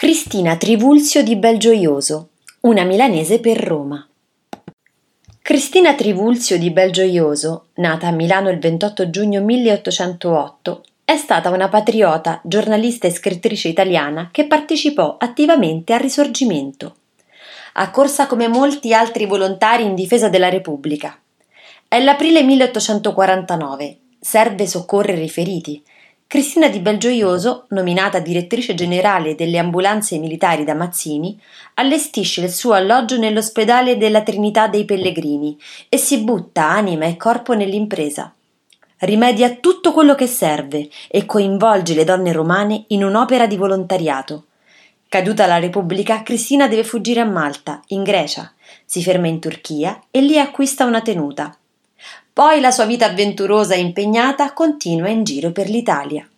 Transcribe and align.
Cristina 0.00 0.56
Trivulzio 0.56 1.24
di 1.24 1.34
Belgioioso, 1.34 2.28
una 2.60 2.84
milanese 2.84 3.40
per 3.40 3.56
Roma. 3.56 4.08
Cristina 5.42 5.92
Trivulzio 5.96 6.56
di 6.56 6.70
Belgioioso, 6.70 7.70
nata 7.74 8.06
a 8.06 8.12
Milano 8.12 8.48
il 8.48 8.60
28 8.60 9.10
giugno 9.10 9.42
1808, 9.42 10.84
è 11.04 11.16
stata 11.16 11.50
una 11.50 11.68
patriota, 11.68 12.40
giornalista 12.44 13.08
e 13.08 13.10
scrittrice 13.10 13.66
italiana 13.66 14.28
che 14.30 14.46
partecipò 14.46 15.16
attivamente 15.18 15.92
al 15.92 15.98
Risorgimento. 15.98 16.94
Ha 17.72 17.90
corsa 17.90 18.28
come 18.28 18.46
molti 18.46 18.94
altri 18.94 19.26
volontari 19.26 19.82
in 19.82 19.96
difesa 19.96 20.28
della 20.28 20.48
Repubblica. 20.48 21.18
È 21.88 22.00
l'aprile 22.00 22.44
1849, 22.44 23.98
serve 24.20 24.64
soccorrere 24.64 25.22
i 25.22 25.28
feriti, 25.28 25.82
Cristina 26.28 26.68
di 26.68 26.80
Belgioioso, 26.80 27.64
nominata 27.68 28.18
direttrice 28.18 28.74
generale 28.74 29.34
delle 29.34 29.56
ambulanze 29.56 30.18
militari 30.18 30.62
da 30.62 30.74
Mazzini, 30.74 31.40
allestisce 31.76 32.42
il 32.42 32.50
suo 32.50 32.74
alloggio 32.74 33.16
nell'ospedale 33.16 33.96
della 33.96 34.20
Trinità 34.20 34.68
dei 34.68 34.84
Pellegrini 34.84 35.58
e 35.88 35.96
si 35.96 36.18
butta 36.18 36.68
anima 36.68 37.06
e 37.06 37.16
corpo 37.16 37.54
nell'impresa. 37.54 38.30
Rimedia 38.98 39.54
tutto 39.54 39.94
quello 39.94 40.14
che 40.14 40.26
serve 40.26 40.90
e 41.08 41.24
coinvolge 41.24 41.94
le 41.94 42.04
donne 42.04 42.32
romane 42.32 42.84
in 42.88 43.04
un'opera 43.04 43.46
di 43.46 43.56
volontariato. 43.56 44.44
Caduta 45.08 45.46
la 45.46 45.58
Repubblica, 45.58 46.22
Cristina 46.22 46.68
deve 46.68 46.84
fuggire 46.84 47.20
a 47.20 47.24
Malta, 47.24 47.80
in 47.86 48.02
Grecia, 48.02 48.52
si 48.84 49.02
ferma 49.02 49.28
in 49.28 49.40
Turchia 49.40 49.98
e 50.10 50.20
lì 50.20 50.38
acquista 50.38 50.84
una 50.84 51.00
tenuta. 51.00 51.57
Poi 52.32 52.60
la 52.60 52.70
sua 52.70 52.86
vita 52.86 53.06
avventurosa 53.06 53.74
e 53.74 53.80
impegnata 53.80 54.52
continua 54.52 55.08
in 55.08 55.24
giro 55.24 55.50
per 55.50 55.68
l'Italia. 55.68 56.28